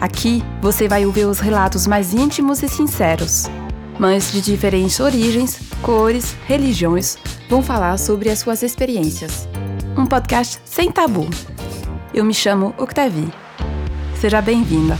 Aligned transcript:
Aqui 0.00 0.42
você 0.62 0.88
vai 0.88 1.04
ouvir 1.04 1.26
os 1.26 1.40
relatos 1.40 1.86
mais 1.86 2.14
íntimos 2.14 2.62
e 2.62 2.68
sinceros. 2.70 3.44
Mães 3.98 4.32
de 4.32 4.40
diferentes 4.40 4.98
origens, 4.98 5.60
cores, 5.82 6.34
religiões 6.46 7.18
vão 7.50 7.62
falar 7.62 7.98
sobre 7.98 8.30
as 8.30 8.38
suas 8.38 8.62
experiências. 8.62 9.46
Um 9.94 10.06
podcast 10.06 10.58
sem 10.64 10.90
tabu. 10.90 11.28
Eu 12.14 12.24
me 12.24 12.32
chamo 12.32 12.74
Octavie. 12.78 13.30
Seja 14.18 14.40
bem-vinda. 14.40 14.96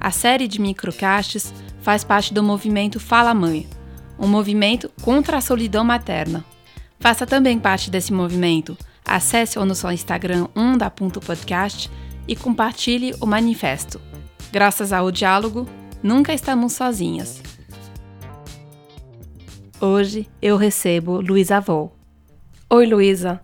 A 0.00 0.10
série 0.10 0.48
de 0.48 0.58
microcastes 0.62 1.52
faz 1.82 2.02
parte 2.02 2.32
do 2.32 2.42
movimento 2.42 2.98
Fala 2.98 3.34
Mãe, 3.34 3.68
um 4.18 4.26
movimento 4.26 4.90
contra 5.02 5.36
a 5.36 5.42
solidão 5.42 5.84
materna. 5.84 6.42
Faça 6.98 7.26
também 7.26 7.58
parte 7.58 7.90
desse 7.90 8.14
movimento. 8.14 8.74
Acesse 9.08 9.58
o 9.58 9.64
nosso 9.64 9.90
Instagram 9.90 10.48
onda.podcast 10.54 11.90
e 12.28 12.36
compartilhe 12.36 13.14
o 13.22 13.26
manifesto. 13.26 13.98
Graças 14.52 14.92
ao 14.92 15.10
diálogo, 15.10 15.66
nunca 16.02 16.34
estamos 16.34 16.74
sozinhas. 16.74 17.40
Hoje 19.80 20.28
eu 20.42 20.58
recebo 20.58 21.22
Luísa 21.22 21.58
Vol. 21.58 21.96
Oi, 22.68 22.84
Luísa. 22.84 23.40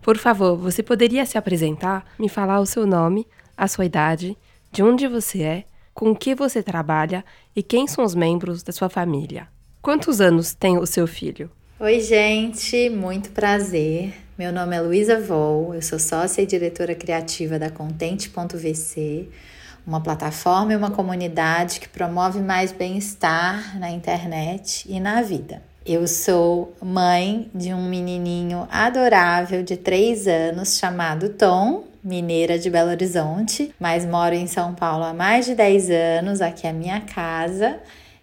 Por 0.00 0.16
favor, 0.16 0.56
você 0.56 0.80
poderia 0.80 1.26
se 1.26 1.36
apresentar, 1.36 2.06
me 2.16 2.28
falar 2.28 2.60
o 2.60 2.66
seu 2.66 2.86
nome, 2.86 3.26
a 3.56 3.66
sua 3.66 3.86
idade, 3.86 4.38
de 4.70 4.80
onde 4.80 5.08
você 5.08 5.42
é, 5.42 5.64
com 5.92 6.12
o 6.12 6.16
que 6.16 6.36
você 6.36 6.62
trabalha 6.62 7.24
e 7.56 7.64
quem 7.64 7.88
são 7.88 8.04
os 8.04 8.14
membros 8.14 8.62
da 8.62 8.72
sua 8.72 8.88
família? 8.88 9.48
Quantos 9.82 10.20
anos 10.20 10.54
tem 10.54 10.78
o 10.78 10.86
seu 10.86 11.08
filho? 11.08 11.50
Oi, 11.80 11.98
gente, 11.98 12.88
muito 12.90 13.30
prazer. 13.30 14.14
Meu 14.40 14.54
nome 14.54 14.74
é 14.74 14.80
Luísa 14.80 15.20
Vol, 15.20 15.74
eu 15.74 15.82
sou 15.82 15.98
sócia 15.98 16.40
e 16.40 16.46
diretora 16.46 16.94
criativa 16.94 17.58
da 17.58 17.68
Contente.vc, 17.68 19.28
uma 19.86 20.00
plataforma 20.00 20.72
e 20.72 20.76
uma 20.76 20.90
comunidade 20.90 21.78
que 21.78 21.86
promove 21.86 22.40
mais 22.40 22.72
bem-estar 22.72 23.78
na 23.78 23.90
internet 23.90 24.86
e 24.88 24.98
na 24.98 25.20
vida. 25.20 25.62
Eu 25.84 26.08
sou 26.08 26.74
mãe 26.82 27.50
de 27.54 27.74
um 27.74 27.86
menininho 27.86 28.66
adorável 28.70 29.62
de 29.62 29.76
3 29.76 30.26
anos 30.26 30.78
chamado 30.78 31.28
Tom, 31.28 31.84
mineira 32.02 32.58
de 32.58 32.70
Belo 32.70 32.92
Horizonte, 32.92 33.74
mas 33.78 34.06
moro 34.06 34.34
em 34.34 34.46
São 34.46 34.74
Paulo 34.74 35.04
há 35.04 35.12
mais 35.12 35.44
de 35.44 35.54
10 35.54 35.90
anos, 35.90 36.40
aqui 36.40 36.66
é 36.66 36.70
a 36.70 36.72
minha 36.72 37.02
casa, 37.02 37.78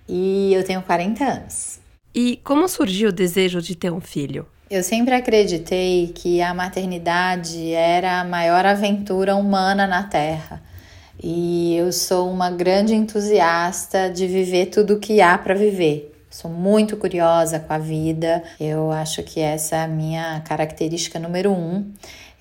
e 0.10 0.52
eu 0.52 0.64
tenho 0.64 0.82
40 0.82 1.24
anos. 1.24 1.80
E 2.12 2.38
como 2.44 2.68
surgiu 2.68 3.10
o 3.10 3.14
desejo 3.14 3.62
de 3.62 3.76
ter 3.76 3.92
um 3.92 4.02
filho? 4.02 4.48
Eu 4.70 4.84
sempre 4.84 5.16
acreditei 5.16 6.12
que 6.14 6.42
a 6.42 6.54
maternidade 6.54 7.72
era 7.72 8.20
a 8.20 8.26
maior 8.26 8.66
aventura 8.66 9.34
humana 9.34 9.88
na 9.88 10.04
Terra. 10.04 10.62
E 11.24 11.74
eu 11.78 11.90
sou 11.94 12.30
uma 12.30 12.52
grande 12.52 12.94
entusiasta 12.94 14.10
de 14.10 14.28
viver 14.28 14.66
tudo 14.66 14.96
o 14.96 15.00
que 15.00 15.22
há 15.22 15.38
para 15.38 15.56
viver. 15.56 16.14
Sou 16.30 16.52
muito 16.52 16.98
curiosa 16.98 17.62
com 17.62 17.72
a 17.72 17.78
vida. 17.78 18.44
Eu 18.60 18.92
acho 18.92 19.24
que 19.24 19.40
essa 19.40 19.78
é 19.78 19.84
a 19.86 19.88
minha 19.88 20.42
característica 20.42 21.18
número 21.18 21.50
um. 21.54 21.90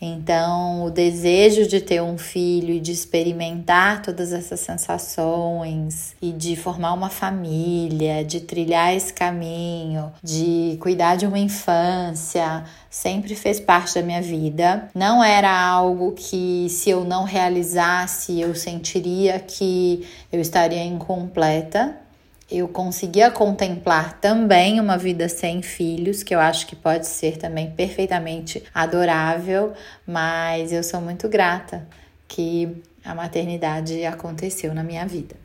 Então, 0.01 0.85
o 0.85 0.91
desejo 0.91 1.67
de 1.67 1.81
ter 1.81 2.03
um 2.03 2.19
filho 2.19 2.75
e 2.75 2.81
de 2.81 2.93
experimentar 2.93 4.03
todas 4.03 4.33
essas 4.33 4.61
sensações 4.61 6.15
e 6.21 6.33
de 6.33 6.55
formar 6.55 6.93
uma 6.93 7.09
família, 7.09 8.23
de 8.23 8.41
trilhar 8.41 8.95
esse 8.95 9.13
caminho, 9.13 10.13
de 10.23 10.77
cuidar 10.81 11.17
de 11.17 11.27
uma 11.27 11.39
infância, 11.39 12.65
sempre 12.91 13.35
fez 13.35 13.59
parte 13.59 13.95
da 13.95 14.03
minha 14.03 14.21
vida. 14.21 14.91
Não 14.95 15.25
era 15.25 15.51
algo 15.51 16.13
que, 16.13 16.67
se 16.69 16.91
eu 16.91 17.03
não 17.05 17.25
realizasse, 17.25 18.39
eu 18.39 18.55
sentiria 18.55 19.41
que 19.41 20.07
eu 20.31 20.41
estaria 20.41 20.85
incompleta 20.85 22.06
eu 22.51 22.69
conseguia 22.69 23.31
contemplar 23.31 24.21
também 24.21 24.79
uma 24.79 24.97
vida 24.97 25.29
sem 25.29 25.63
filhos, 25.63 26.23
que 26.23 26.35
eu 26.35 26.39
acho 26.39 26.67
que 26.67 26.77
pode 26.77 27.07
ser 27.07 27.37
também 27.37 27.71
perfeitamente 27.73 28.63
adorável, 28.73 29.73
mas 30.07 30.73
eu 30.73 30.83
sou 30.83 31.01
muito 31.01 31.29
grata 31.29 31.87
que 32.29 32.83
a 33.05 33.15
maternidade 33.15 34.05
aconteceu 34.05 34.73
na 34.73 34.85
minha 34.85 35.07
vida. 35.07 35.37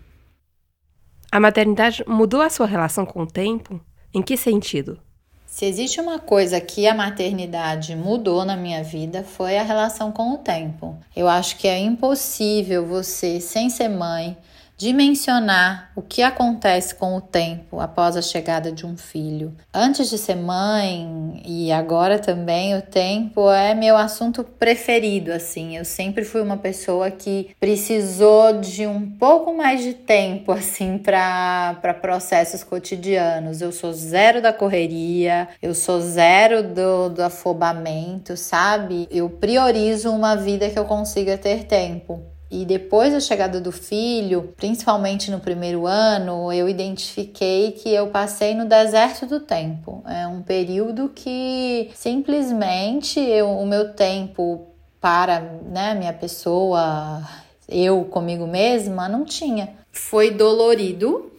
A 1.32 1.40
maternidade 1.40 2.04
mudou 2.08 2.42
a 2.42 2.50
sua 2.50 2.66
relação 2.66 3.06
com 3.06 3.22
o 3.22 3.28
tempo? 3.28 3.80
Em 4.14 4.22
que 4.22 4.36
sentido? 4.36 5.00
Se 5.46 5.66
existe 5.66 6.00
uma 6.00 6.20
coisa 6.20 6.62
que 6.62 6.88
a 6.88 6.94
maternidade 6.94 7.96
mudou 7.96 8.46
na 8.46 8.56
minha 8.56 8.84
vida 8.84 9.24
foi 9.24 9.58
a 9.58 9.64
relação 9.64 10.12
com 10.12 10.34
o 10.34 10.38
tempo. 10.38 10.98
Eu 11.16 11.28
acho 11.28 11.58
que 11.58 11.68
é 11.68 11.78
impossível 11.78 12.86
você, 12.86 13.42
sem 13.42 13.70
ser 13.70 13.90
mãe, 13.90 14.38
dimensionar 14.82 15.92
o 15.96 16.02
que 16.02 16.24
acontece 16.24 16.96
com 16.96 17.16
o 17.16 17.22
tempo 17.22 17.80
após 17.80 18.18
a 18.18 18.22
chegada 18.22 18.72
de 18.72 18.84
um 18.84 18.98
filho. 18.98 19.56
Antes 19.72 20.10
de 20.10 20.18
ser 20.18 20.36
mãe 20.36 21.40
e 21.46 21.72
agora 21.72 22.18
também 22.18 22.76
o 22.76 22.82
tempo 22.82 23.48
é 23.52 23.76
meu 23.76 23.96
assunto 23.96 24.44
preferido 24.44 25.32
assim. 25.32 25.78
Eu 25.78 25.86
sempre 25.86 26.24
fui 26.24 26.42
uma 26.42 26.58
pessoa 26.58 27.12
que 27.12 27.56
precisou 27.60 28.60
de 28.60 28.88
um 28.88 29.08
pouco 29.08 29.56
mais 29.56 29.84
de 29.84 29.94
tempo 29.94 30.50
assim 30.52 30.98
para 30.98 31.94
processos 32.02 32.64
cotidianos. 32.64 33.62
Eu 33.62 33.72
sou 33.72 33.94
zero 33.94 34.42
da 34.42 34.52
correria, 34.52 35.48
eu 35.62 35.76
sou 35.76 36.02
zero 36.02 36.64
do, 36.64 37.10
do 37.10 37.22
afobamento, 37.22 38.36
sabe? 38.36 39.08
Eu 39.12 39.30
priorizo 39.30 40.10
uma 40.10 40.36
vida 40.36 40.72
que 40.72 40.80
eu 40.80 40.86
consiga 40.86 41.38
ter 41.38 41.66
tempo. 41.66 42.41
E 42.52 42.66
depois 42.66 43.14
da 43.14 43.22
chegada 43.22 43.62
do 43.62 43.72
filho, 43.72 44.54
principalmente 44.58 45.32
no 45.32 45.40
primeiro 45.40 45.88
ano, 45.88 46.52
eu 46.52 46.68
identifiquei 46.68 47.72
que 47.72 47.90
eu 47.90 48.08
passei 48.08 48.54
no 48.54 48.66
deserto 48.66 49.26
do 49.26 49.40
tempo. 49.40 50.04
É 50.06 50.28
um 50.28 50.42
período 50.42 51.08
que 51.16 51.90
simplesmente 51.96 53.22
eu, 53.22 53.50
o 53.50 53.66
meu 53.66 53.94
tempo 53.94 54.68
para 55.00 55.40
né, 55.40 55.96
minha 55.96 56.12
pessoa, 56.12 57.26
eu 57.70 58.04
comigo 58.04 58.46
mesma, 58.46 59.08
não 59.08 59.24
tinha. 59.24 59.70
Foi 59.90 60.30
dolorido 60.30 61.32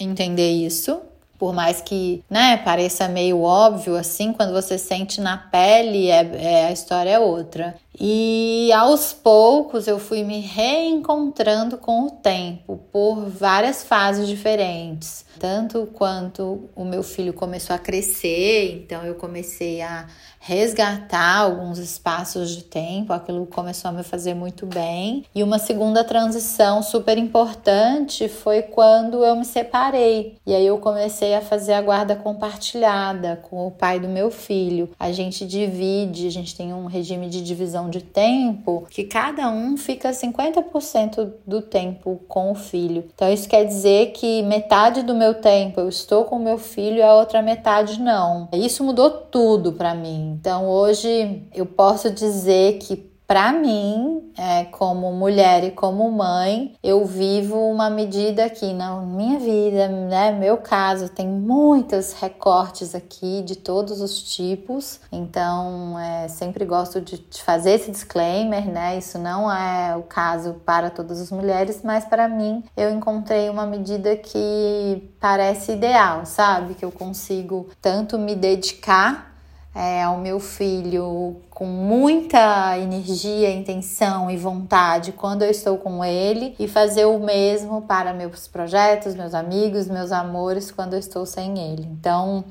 entender 0.00 0.50
isso, 0.50 1.00
por 1.38 1.52
mais 1.54 1.80
que, 1.80 2.24
né, 2.30 2.56
pareça 2.56 3.08
meio 3.08 3.42
óbvio 3.42 3.96
assim, 3.96 4.32
quando 4.32 4.52
você 4.52 4.78
sente 4.78 5.20
na 5.20 5.36
pele, 5.36 6.08
é, 6.10 6.30
é, 6.34 6.66
a 6.66 6.72
história 6.72 7.10
é 7.10 7.18
outra. 7.18 7.74
E 7.98 8.70
aos 8.72 9.12
poucos 9.12 9.86
eu 9.86 9.98
fui 9.98 10.22
me 10.22 10.40
reencontrando 10.40 11.78
com 11.78 12.06
o 12.06 12.10
tempo 12.10 12.78
por 12.92 13.28
várias 13.28 13.82
fases 13.82 14.28
diferentes. 14.28 15.24
Tanto 15.38 15.88
quanto 15.92 16.68
o 16.74 16.84
meu 16.84 17.02
filho 17.02 17.32
começou 17.32 17.74
a 17.76 17.78
crescer, 17.78 18.82
então 18.84 19.04
eu 19.04 19.14
comecei 19.14 19.82
a 19.82 20.06
resgatar 20.46 21.38
alguns 21.38 21.78
espaços 21.78 22.50
de 22.50 22.62
tempo, 22.62 23.12
aquilo 23.12 23.46
começou 23.46 23.88
a 23.88 23.92
me 23.92 24.04
fazer 24.04 24.32
muito 24.32 24.64
bem. 24.64 25.24
E 25.34 25.42
uma 25.42 25.58
segunda 25.58 26.04
transição 26.04 26.84
super 26.84 27.18
importante 27.18 28.28
foi 28.28 28.62
quando 28.62 29.24
eu 29.24 29.34
me 29.34 29.44
separei. 29.44 30.36
E 30.46 30.54
aí 30.54 30.64
eu 30.64 30.78
comecei 30.78 31.34
a 31.34 31.40
fazer 31.40 31.72
a 31.72 31.82
guarda 31.82 32.14
compartilhada 32.14 33.40
com 33.42 33.66
o 33.66 33.72
pai 33.72 33.98
do 33.98 34.08
meu 34.08 34.30
filho. 34.30 34.88
A 35.00 35.10
gente 35.10 35.44
divide, 35.44 36.28
a 36.28 36.30
gente 36.30 36.54
tem 36.54 36.72
um 36.72 36.86
regime 36.86 37.28
de 37.28 37.42
divisão 37.42 37.85
de 37.88 38.02
tempo 38.02 38.86
que 38.90 39.04
cada 39.04 39.48
um 39.48 39.76
fica 39.76 40.10
50% 40.10 41.32
do 41.46 41.62
tempo 41.62 42.20
com 42.28 42.52
o 42.52 42.54
filho. 42.54 43.04
Então 43.14 43.32
isso 43.32 43.48
quer 43.48 43.64
dizer 43.64 44.12
que 44.12 44.42
metade 44.42 45.02
do 45.02 45.14
meu 45.14 45.34
tempo 45.34 45.80
eu 45.80 45.88
estou 45.88 46.24
com 46.24 46.38
meu 46.38 46.58
filho 46.58 46.98
e 46.98 47.02
a 47.02 47.14
outra 47.14 47.42
metade 47.42 48.00
não. 48.00 48.48
Isso 48.52 48.84
mudou 48.84 49.10
tudo 49.10 49.72
para 49.72 49.94
mim. 49.94 50.36
Então 50.38 50.68
hoje 50.68 51.42
eu 51.54 51.66
posso 51.66 52.10
dizer 52.10 52.78
que 52.78 53.15
para 53.26 53.52
mim, 53.52 54.32
é, 54.38 54.64
como 54.66 55.12
mulher 55.12 55.64
e 55.64 55.72
como 55.72 56.10
mãe, 56.12 56.76
eu 56.82 57.04
vivo 57.04 57.56
uma 57.56 57.90
medida 57.90 58.44
aqui 58.44 58.72
na 58.72 59.00
minha 59.00 59.38
vida, 59.38 59.88
né? 59.88 60.30
Meu 60.30 60.58
caso 60.58 61.08
tem 61.08 61.26
muitos 61.26 62.12
recortes 62.12 62.94
aqui 62.94 63.42
de 63.42 63.56
todos 63.56 64.00
os 64.00 64.22
tipos, 64.22 65.00
então 65.10 65.98
é, 65.98 66.28
sempre 66.28 66.64
gosto 66.64 67.00
de, 67.00 67.24
fazer 67.42 67.72
esse 67.72 67.90
disclaimer, 67.90 68.64
né? 68.70 68.96
Isso 68.96 69.18
não 69.18 69.50
é 69.50 69.96
o 69.96 70.02
caso 70.02 70.60
para 70.64 70.88
todas 70.88 71.20
as 71.20 71.32
mulheres, 71.32 71.80
mas 71.82 72.04
para 72.04 72.28
mim 72.28 72.62
eu 72.76 72.90
encontrei 72.90 73.50
uma 73.50 73.66
medida 73.66 74.16
que 74.16 75.10
parece 75.18 75.72
ideal, 75.72 76.24
sabe? 76.24 76.74
Que 76.74 76.84
eu 76.84 76.92
consigo 76.92 77.68
tanto 77.80 78.18
me 78.18 78.36
dedicar 78.36 79.35
é, 79.76 80.02
ao 80.02 80.16
meu 80.16 80.40
filho 80.40 81.36
com 81.50 81.66
muita 81.66 82.78
energia, 82.78 83.50
intenção 83.50 84.30
e 84.30 84.36
vontade 84.36 85.12
quando 85.12 85.42
eu 85.42 85.50
estou 85.50 85.76
com 85.76 86.02
ele 86.02 86.54
e 86.58 86.66
fazer 86.66 87.04
o 87.04 87.18
mesmo 87.18 87.82
para 87.82 88.14
meus 88.14 88.48
projetos, 88.48 89.14
meus 89.14 89.34
amigos, 89.34 89.86
meus 89.86 90.12
amores 90.12 90.70
quando 90.70 90.94
eu 90.94 90.98
estou 90.98 91.26
sem 91.26 91.58
ele. 91.58 91.86
Então, 91.92 92.42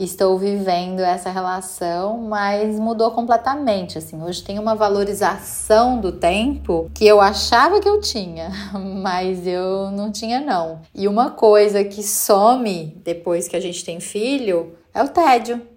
estou 0.00 0.36
vivendo 0.36 0.98
essa 0.98 1.30
relação, 1.30 2.18
mas 2.18 2.76
mudou 2.76 3.12
completamente. 3.12 3.96
Assim, 3.96 4.20
hoje 4.20 4.42
tem 4.42 4.58
uma 4.58 4.74
valorização 4.74 6.00
do 6.00 6.10
tempo 6.10 6.90
que 6.92 7.06
eu 7.06 7.20
achava 7.20 7.80
que 7.80 7.88
eu 7.88 8.00
tinha, 8.00 8.50
mas 9.00 9.46
eu 9.46 9.92
não 9.92 10.10
tinha 10.10 10.40
não. 10.40 10.80
E 10.92 11.06
uma 11.06 11.30
coisa 11.30 11.84
que 11.84 12.02
some 12.02 12.96
depois 13.04 13.46
que 13.46 13.54
a 13.54 13.60
gente 13.60 13.84
tem 13.84 14.00
filho 14.00 14.72
é 14.92 15.00
o 15.02 15.08
tédio. 15.08 15.73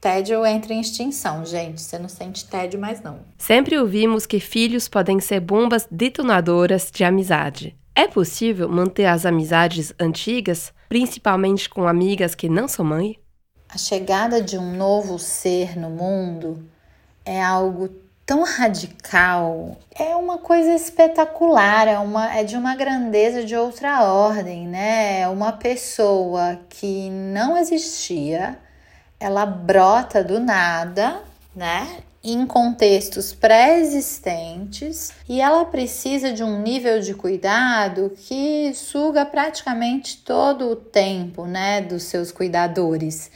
Tédio 0.00 0.46
entra 0.46 0.72
em 0.72 0.80
extinção, 0.80 1.44
gente. 1.44 1.80
Você 1.80 1.98
não 1.98 2.08
sente 2.08 2.46
tédio 2.46 2.80
mais 2.80 3.02
não. 3.02 3.20
Sempre 3.36 3.76
ouvimos 3.76 4.24
que 4.24 4.40
filhos 4.40 4.88
podem 4.88 5.20
ser 5.20 5.40
bombas 5.40 5.86
detonadoras 5.90 6.90
de 6.90 7.04
amizade. 7.04 7.76
É 7.94 8.08
possível 8.08 8.66
manter 8.66 9.04
as 9.04 9.26
amizades 9.26 9.92
antigas, 10.00 10.72
principalmente 10.88 11.68
com 11.68 11.86
amigas 11.86 12.34
que 12.34 12.48
não 12.48 12.66
são 12.66 12.82
mãe? 12.82 13.18
A 13.68 13.76
chegada 13.76 14.40
de 14.40 14.56
um 14.56 14.74
novo 14.74 15.18
ser 15.18 15.78
no 15.78 15.90
mundo 15.90 16.64
é 17.22 17.42
algo 17.42 17.90
tão 18.24 18.42
radical, 18.42 19.76
é 19.94 20.16
uma 20.16 20.38
coisa 20.38 20.72
espetacular, 20.72 21.88
é, 21.88 21.98
uma, 21.98 22.32
é 22.34 22.42
de 22.42 22.56
uma 22.56 22.74
grandeza 22.74 23.44
de 23.44 23.54
outra 23.54 24.04
ordem, 24.04 24.66
né? 24.66 25.20
É 25.20 25.28
uma 25.28 25.52
pessoa 25.52 26.58
que 26.68 27.10
não 27.10 27.58
existia 27.58 28.56
ela 29.20 29.44
brota 29.44 30.24
do 30.24 30.40
nada, 30.40 31.20
né? 31.54 31.98
Em 32.24 32.46
contextos 32.46 33.32
pré-existentes 33.32 35.12
e 35.28 35.40
ela 35.40 35.64
precisa 35.64 36.32
de 36.32 36.42
um 36.42 36.60
nível 36.60 37.00
de 37.00 37.14
cuidado 37.14 38.12
que 38.16 38.72
suga 38.74 39.24
praticamente 39.24 40.18
todo 40.18 40.68
o 40.68 40.76
tempo, 40.76 41.46
né, 41.46 41.80
dos 41.80 42.02
seus 42.04 42.30
cuidadores. 42.30 43.30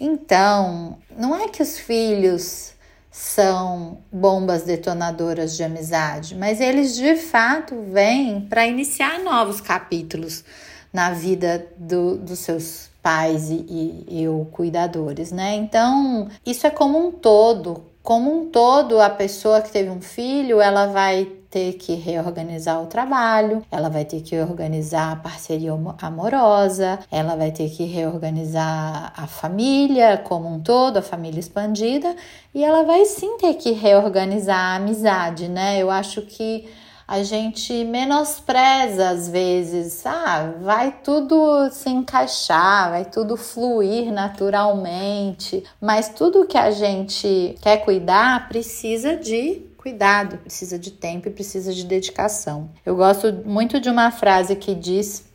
Então, 0.00 0.98
não 1.16 1.36
é 1.36 1.48
que 1.48 1.62
os 1.62 1.78
filhos 1.78 2.72
são 3.10 3.98
bombas 4.10 4.62
detonadoras 4.62 5.54
de 5.56 5.62
amizade, 5.62 6.34
mas 6.34 6.60
eles 6.60 6.96
de 6.96 7.16
fato 7.16 7.74
vêm 7.92 8.40
para 8.40 8.66
iniciar 8.66 9.20
novos 9.20 9.60
capítulos 9.60 10.44
na 10.92 11.10
vida 11.10 11.66
do, 11.76 12.16
dos 12.16 12.38
seus 12.38 12.93
pais 13.04 13.50
e, 13.50 13.54
e, 13.68 14.22
e 14.22 14.28
o 14.28 14.46
cuidadores, 14.46 15.30
né? 15.30 15.54
Então, 15.54 16.26
isso 16.44 16.66
é 16.66 16.70
como 16.70 16.98
um 16.98 17.12
todo. 17.12 17.84
Como 18.02 18.32
um 18.32 18.50
todo, 18.50 18.98
a 18.98 19.10
pessoa 19.10 19.60
que 19.60 19.70
teve 19.70 19.90
um 19.90 20.00
filho, 20.00 20.60
ela 20.60 20.86
vai 20.86 21.26
ter 21.50 21.74
que 21.74 21.94
reorganizar 21.94 22.82
o 22.82 22.86
trabalho, 22.86 23.62
ela 23.70 23.88
vai 23.88 24.04
ter 24.04 24.22
que 24.22 24.36
organizar 24.40 25.12
a 25.12 25.16
parceria 25.16 25.70
amorosa, 26.02 26.98
ela 27.10 27.36
vai 27.36 27.52
ter 27.52 27.70
que 27.70 27.84
reorganizar 27.84 29.12
a 29.16 29.26
família 29.26 30.18
como 30.18 30.48
um 30.48 30.60
todo, 30.60 30.96
a 30.96 31.02
família 31.02 31.38
expandida, 31.38 32.16
e 32.54 32.64
ela 32.64 32.82
vai 32.82 33.04
sim 33.04 33.36
ter 33.38 33.54
que 33.54 33.70
reorganizar 33.70 34.58
a 34.58 34.76
amizade, 34.76 35.48
né? 35.48 35.78
Eu 35.78 35.90
acho 35.90 36.22
que 36.22 36.68
a 37.06 37.22
gente 37.22 37.84
menospreza 37.84 39.10
às 39.10 39.28
vezes, 39.28 40.04
ah, 40.06 40.54
vai 40.60 40.90
tudo 41.04 41.70
se 41.70 41.90
encaixar, 41.90 42.90
vai 42.90 43.04
tudo 43.04 43.36
fluir 43.36 44.10
naturalmente, 44.12 45.62
mas 45.80 46.08
tudo 46.08 46.46
que 46.46 46.56
a 46.56 46.70
gente 46.70 47.56
quer 47.60 47.84
cuidar 47.84 48.48
precisa 48.48 49.16
de 49.16 49.62
cuidado, 49.76 50.38
precisa 50.38 50.78
de 50.78 50.90
tempo 50.90 51.28
e 51.28 51.30
precisa 51.30 51.74
de 51.74 51.84
dedicação. 51.84 52.70
Eu 52.86 52.96
gosto 52.96 53.30
muito 53.44 53.78
de 53.78 53.90
uma 53.90 54.10
frase 54.10 54.56
que 54.56 54.74
diz 54.74 55.26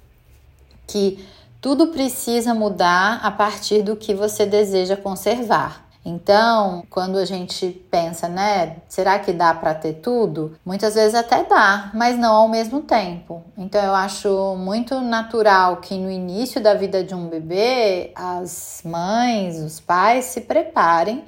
que 0.88 1.24
tudo 1.62 1.90
precisa 1.90 2.54
mudar 2.54 3.20
a 3.22 3.30
partir 3.30 3.84
do 3.84 3.96
que 3.96 4.14
você 4.14 4.48
deseja 4.48 4.98
conservar. 4.98 5.89
Então, 6.10 6.84
quando 6.90 7.20
a 7.20 7.26
gente 7.26 7.70
pensa, 7.92 8.28
né, 8.28 8.78
será 8.88 9.20
que 9.20 9.32
dá 9.32 9.54
para 9.54 9.76
ter 9.76 9.94
tudo? 9.94 10.58
Muitas 10.66 10.96
vezes 10.96 11.14
até 11.14 11.44
dá, 11.44 11.92
mas 11.94 12.18
não 12.18 12.34
ao 12.34 12.48
mesmo 12.48 12.82
tempo. 12.82 13.44
Então, 13.56 13.84
eu 13.84 13.94
acho 13.94 14.56
muito 14.56 15.00
natural 15.02 15.78
que 15.78 15.96
no 15.96 16.10
início 16.10 16.60
da 16.60 16.74
vida 16.74 17.04
de 17.04 17.14
um 17.14 17.28
bebê, 17.28 18.12
as 18.16 18.82
mães, 18.84 19.60
os 19.60 19.80
pais 19.80 20.26
se 20.26 20.42
preparem 20.42 21.24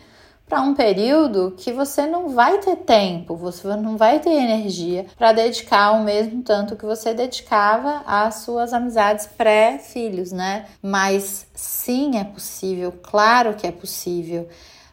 para 0.52 0.60
um 0.60 0.74
período 0.74 1.54
que 1.56 1.72
você 1.72 2.06
não 2.06 2.28
vai 2.28 2.58
ter 2.58 2.76
tempo, 2.76 3.38
você 3.38 3.74
não 3.78 3.96
vai 3.96 4.20
ter 4.20 4.32
energia 4.32 5.06
para 5.18 5.32
dedicar 5.32 5.92
o 5.92 6.04
mesmo 6.04 6.44
tanto 6.44 6.76
que 6.76 6.86
você 6.86 7.14
dedicava 7.14 8.04
às 8.06 8.36
suas 8.44 8.74
amizades 8.74 9.26
pré-filhos, 9.38 10.34
né? 10.34 10.66
Mas 10.84 11.48
sim, 11.56 12.18
é 12.18 12.26
possível, 12.26 12.94
claro 13.02 13.54
que 13.54 13.66
é 13.66 13.72
possível. 13.72 14.50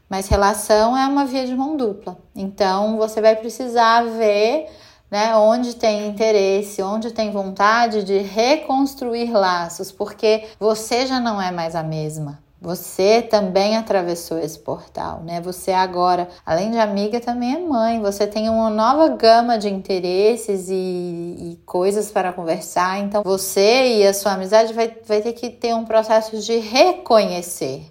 Mas 0.08 0.28
relação 0.28 0.96
é 0.96 1.04
uma 1.08 1.24
via 1.24 1.44
de 1.44 1.56
mão 1.56 1.76
dupla. 1.76 2.16
Então 2.36 2.96
você 2.96 3.20
vai 3.20 3.34
precisar 3.34 4.04
ver 4.04 4.68
né, 5.10 5.34
onde 5.34 5.74
tem 5.74 6.06
interesse, 6.06 6.80
onde 6.84 7.10
tem 7.10 7.32
vontade 7.32 8.04
de 8.04 8.18
reconstruir 8.18 9.32
laços, 9.32 9.90
porque 9.90 10.46
você 10.60 11.04
já 11.04 11.18
não 11.18 11.42
é 11.42 11.50
mais 11.50 11.74
a 11.74 11.82
mesma. 11.82 12.46
Você 12.60 13.22
também 13.22 13.76
atravessou 13.76 14.36
esse 14.38 14.58
portal, 14.58 15.22
né? 15.22 15.40
Você 15.40 15.70
agora, 15.70 16.28
além 16.44 16.72
de 16.72 16.78
amiga, 16.78 17.20
também 17.20 17.54
é 17.54 17.58
mãe. 17.58 18.00
Você 18.00 18.26
tem 18.26 18.48
uma 18.48 18.68
nova 18.68 19.08
gama 19.08 19.56
de 19.56 19.68
interesses 19.68 20.68
e, 20.68 20.74
e 20.74 21.60
coisas 21.64 22.10
para 22.10 22.32
conversar. 22.32 22.98
Então, 22.98 23.22
você 23.22 23.98
e 23.98 24.06
a 24.06 24.12
sua 24.12 24.32
amizade 24.32 24.72
vai, 24.72 24.92
vai 25.06 25.20
ter 25.20 25.34
que 25.34 25.50
ter 25.50 25.72
um 25.72 25.84
processo 25.84 26.36
de 26.40 26.58
reconhecer 26.58 27.86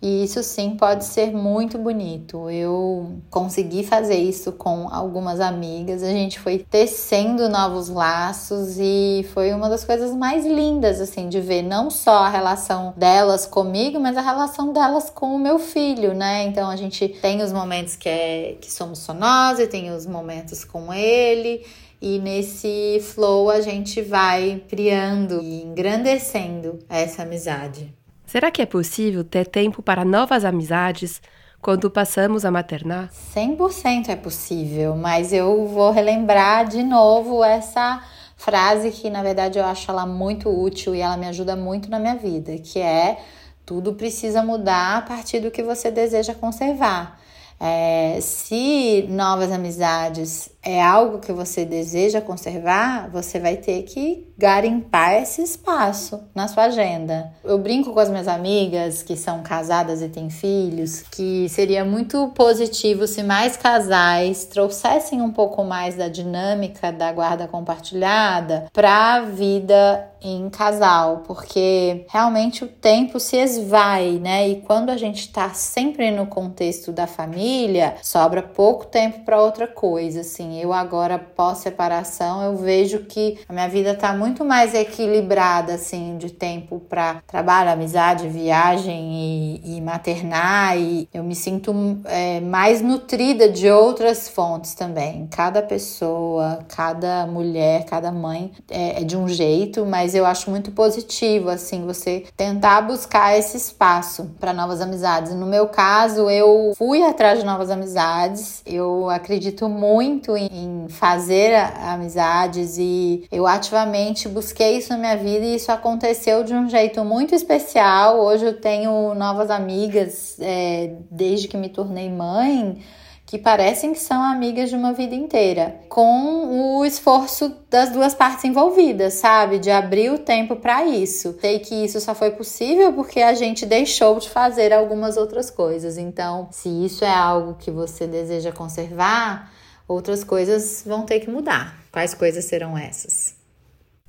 e 0.00 0.24
isso 0.24 0.42
sim 0.42 0.76
pode 0.76 1.04
ser 1.04 1.32
muito 1.32 1.78
bonito. 1.78 2.50
Eu 2.50 3.18
consegui 3.30 3.82
fazer 3.82 4.16
isso 4.16 4.52
com 4.52 4.88
algumas 4.92 5.40
amigas. 5.40 6.02
A 6.02 6.10
gente 6.10 6.38
foi 6.38 6.58
tecendo 6.58 7.48
novos 7.48 7.88
laços 7.88 8.76
e 8.78 9.26
foi 9.32 9.52
uma 9.54 9.70
das 9.70 9.84
coisas 9.84 10.14
mais 10.14 10.44
lindas 10.44 11.00
assim 11.00 11.30
de 11.30 11.40
ver 11.40 11.62
não 11.62 11.90
só 11.90 12.24
a 12.24 12.28
relação 12.28 12.92
delas 12.94 13.46
comigo, 13.46 13.98
mas 13.98 14.18
a 14.18 14.20
relação 14.20 14.70
delas 14.70 15.08
com 15.08 15.34
o 15.34 15.38
meu 15.38 15.58
filho, 15.58 16.12
né? 16.12 16.44
Então 16.44 16.68
a 16.68 16.76
gente 16.76 17.08
tem 17.08 17.42
os 17.42 17.52
momentos 17.52 17.96
que 17.96 18.08
é 18.08 18.58
que 18.60 18.70
somos 18.70 18.98
só 18.98 19.14
nós 19.14 19.58
e 19.58 19.66
tem 19.66 19.90
os 19.90 20.06
momentos 20.06 20.62
com 20.62 20.92
ele. 20.92 21.64
E 22.02 22.18
nesse 22.18 23.00
flow 23.00 23.48
a 23.48 23.62
gente 23.62 24.02
vai 24.02 24.62
criando 24.68 25.40
e 25.42 25.62
engrandecendo 25.62 26.78
essa 26.90 27.22
amizade. 27.22 27.95
Será 28.26 28.50
que 28.50 28.60
é 28.60 28.66
possível 28.66 29.22
ter 29.22 29.46
tempo 29.46 29.80
para 29.80 30.04
novas 30.04 30.44
amizades 30.44 31.22
quando 31.62 31.88
passamos 31.88 32.44
a 32.44 32.50
maternar? 32.50 33.08
100% 33.34 34.08
é 34.08 34.16
possível, 34.16 34.96
mas 34.96 35.32
eu 35.32 35.66
vou 35.68 35.92
relembrar 35.92 36.68
de 36.68 36.82
novo 36.82 37.44
essa 37.44 38.02
frase 38.36 38.90
que 38.90 39.08
na 39.08 39.22
verdade 39.22 39.60
eu 39.60 39.64
acho 39.64 39.88
ela 39.88 40.04
muito 40.04 40.48
útil 40.50 40.92
e 40.92 41.00
ela 41.00 41.16
me 41.16 41.26
ajuda 41.26 41.54
muito 41.54 41.88
na 41.88 42.00
minha 42.00 42.16
vida, 42.16 42.58
que 42.58 42.80
é 42.80 43.18
tudo 43.64 43.94
precisa 43.94 44.42
mudar 44.42 44.98
a 44.98 45.02
partir 45.02 45.38
do 45.38 45.50
que 45.50 45.62
você 45.62 45.90
deseja 45.90 46.34
conservar. 46.34 47.20
É, 47.58 48.18
se 48.20 49.06
novas 49.08 49.50
amizades 49.50 50.50
é 50.66 50.82
algo 50.82 51.20
que 51.20 51.32
você 51.32 51.64
deseja 51.64 52.20
conservar, 52.20 53.08
você 53.08 53.38
vai 53.38 53.56
ter 53.56 53.84
que 53.84 54.26
garimpar 54.36 55.14
esse 55.14 55.40
espaço 55.40 56.20
na 56.34 56.48
sua 56.48 56.64
agenda. 56.64 57.32
Eu 57.44 57.56
brinco 57.56 57.92
com 57.92 58.00
as 58.00 58.10
minhas 58.10 58.26
amigas 58.26 59.00
que 59.00 59.16
são 59.16 59.44
casadas 59.44 60.02
e 60.02 60.08
têm 60.08 60.28
filhos 60.28 61.02
que 61.02 61.48
seria 61.48 61.84
muito 61.84 62.32
positivo 62.34 63.06
se 63.06 63.22
mais 63.22 63.56
casais 63.56 64.44
trouxessem 64.46 65.22
um 65.22 65.30
pouco 65.30 65.62
mais 65.62 65.94
da 65.94 66.08
dinâmica 66.08 66.90
da 66.90 67.12
guarda 67.12 67.46
compartilhada 67.46 68.66
para 68.72 69.14
a 69.14 69.20
vida 69.20 70.10
em 70.20 70.50
casal, 70.50 71.22
porque 71.26 72.04
realmente 72.08 72.64
o 72.64 72.68
tempo 72.68 73.20
se 73.20 73.36
esvai, 73.36 74.18
né? 74.20 74.48
E 74.48 74.56
quando 74.62 74.90
a 74.90 74.96
gente 74.96 75.30
tá 75.32 75.50
sempre 75.50 76.10
no 76.10 76.26
contexto 76.26 76.90
da 76.90 77.06
família, 77.06 77.94
sobra 78.02 78.42
pouco 78.42 78.86
tempo 78.86 79.20
para 79.20 79.40
outra 79.40 79.68
coisa, 79.68 80.22
assim. 80.22 80.55
Eu 80.60 80.72
agora 80.72 81.18
pós 81.18 81.58
separação, 81.58 82.42
eu 82.42 82.56
vejo 82.56 83.00
que 83.00 83.38
a 83.48 83.52
minha 83.52 83.68
vida 83.68 83.94
tá 83.94 84.12
muito 84.12 84.44
mais 84.44 84.74
equilibrada, 84.74 85.74
assim, 85.74 86.16
de 86.16 86.30
tempo 86.30 86.80
para 86.80 87.22
trabalho, 87.26 87.70
amizade, 87.70 88.28
viagem 88.28 89.60
e, 89.64 89.76
e, 89.76 89.80
maternar, 89.80 90.78
e 90.78 91.08
eu 91.12 91.22
me 91.22 91.34
sinto 91.34 91.72
é, 92.04 92.40
mais 92.40 92.80
nutrida 92.80 93.48
de 93.48 93.70
outras 93.70 94.28
fontes 94.28 94.74
também. 94.74 95.26
Cada 95.30 95.62
pessoa, 95.62 96.60
cada 96.68 97.26
mulher, 97.26 97.84
cada 97.84 98.10
mãe 98.12 98.52
é, 98.70 99.02
é 99.02 99.04
de 99.04 99.16
um 99.16 99.28
jeito, 99.28 99.84
mas 99.84 100.14
eu 100.14 100.24
acho 100.24 100.50
muito 100.50 100.70
positivo, 100.70 101.50
assim, 101.50 101.84
você 101.84 102.24
tentar 102.36 102.80
buscar 102.82 103.36
esse 103.38 103.56
espaço 103.56 104.30
para 104.38 104.52
novas 104.52 104.80
amizades. 104.80 105.34
No 105.34 105.46
meu 105.46 105.68
caso, 105.68 106.30
eu 106.30 106.72
fui 106.76 107.02
atrás 107.02 107.40
de 107.40 107.44
novas 107.44 107.70
amizades, 107.70 108.62
eu 108.66 109.08
acredito 109.10 109.68
muito 109.68 110.36
em 110.50 110.88
fazer 110.88 111.54
amizades 111.82 112.76
e 112.78 113.26
eu 113.30 113.46
ativamente 113.46 114.28
busquei 114.28 114.78
isso 114.78 114.92
na 114.92 114.98
minha 114.98 115.16
vida 115.16 115.44
e 115.44 115.56
isso 115.56 115.70
aconteceu 115.72 116.44
de 116.44 116.54
um 116.54 116.68
jeito 116.68 117.04
muito 117.04 117.34
especial. 117.34 118.20
Hoje 118.20 118.46
eu 118.46 118.60
tenho 118.60 119.14
novas 119.14 119.50
amigas 119.50 120.36
é, 120.40 120.94
desde 121.10 121.48
que 121.48 121.56
me 121.56 121.68
tornei 121.68 122.10
mãe 122.10 122.82
que 123.26 123.36
parecem 123.38 123.92
que 123.92 123.98
são 123.98 124.22
amigas 124.22 124.70
de 124.70 124.76
uma 124.76 124.92
vida 124.92 125.14
inteira, 125.14 125.80
com 125.88 126.78
o 126.78 126.84
esforço 126.84 127.52
das 127.68 127.90
duas 127.90 128.14
partes 128.14 128.44
envolvidas, 128.44 129.14
sabe? 129.14 129.58
De 129.58 129.68
abrir 129.68 130.12
o 130.12 130.18
tempo 130.18 130.54
para 130.54 130.84
isso. 130.84 131.36
Sei 131.40 131.58
que 131.58 131.74
isso 131.74 132.00
só 132.00 132.14
foi 132.14 132.30
possível 132.30 132.92
porque 132.92 133.20
a 133.20 133.34
gente 133.34 133.66
deixou 133.66 134.20
de 134.20 134.30
fazer 134.30 134.72
algumas 134.72 135.16
outras 135.16 135.50
coisas. 135.50 135.98
Então, 135.98 136.48
se 136.52 136.68
isso 136.68 137.04
é 137.04 137.12
algo 137.12 137.56
que 137.58 137.70
você 137.70 138.06
deseja 138.06 138.52
conservar, 138.52 139.50
outras 139.88 140.24
coisas 140.24 140.82
vão 140.86 141.04
ter 141.04 141.20
que 141.20 141.30
mudar. 141.30 141.76
Quais 141.92 142.14
coisas 142.14 142.44
serão 142.44 142.76
essas? 142.76 143.34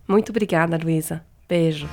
Muito 0.08 0.30
obrigada, 0.30 0.78
Luísa. 0.78 1.24
Beijo. 1.48 1.88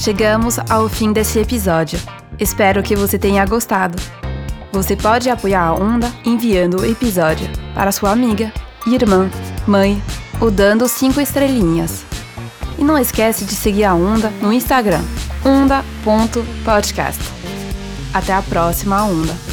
Chegamos 0.00 0.58
ao 0.70 0.88
fim 0.88 1.12
desse 1.12 1.38
episódio. 1.38 1.98
Espero 2.38 2.82
que 2.82 2.94
você 2.94 3.18
tenha 3.18 3.44
gostado. 3.44 4.00
Você 4.72 4.94
pode 4.94 5.28
apoiar 5.28 5.62
a 5.62 5.74
Onda 5.74 6.12
enviando 6.24 6.80
o 6.80 6.86
episódio 6.86 7.48
para 7.74 7.90
sua 7.90 8.12
amiga, 8.12 8.52
irmã, 8.86 9.30
mãe 9.66 10.00
ou 10.40 10.50
dando 10.50 10.88
cinco 10.88 11.20
estrelinhas. 11.20 12.04
E 12.78 12.84
não 12.84 12.96
esquece 12.96 13.44
de 13.44 13.54
seguir 13.54 13.84
a 13.84 13.94
Onda 13.94 14.30
no 14.40 14.52
Instagram, 14.52 15.02
onda.podcast. 15.44 17.22
Até 18.14 18.32
a 18.32 18.42
próxima 18.42 19.02
Onda! 19.04 19.47